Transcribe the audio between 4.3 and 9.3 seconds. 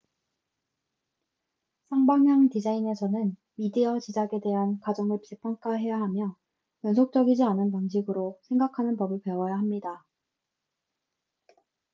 대한 가정을 재평가해야 하며 연속적이지 않은 방식으로 생각하는 법을